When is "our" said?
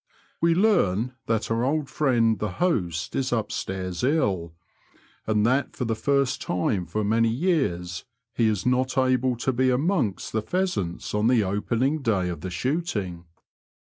1.51-1.61